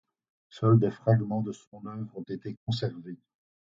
[0.49, 3.19] Seuls des fragments de son œuvre ont été conservés.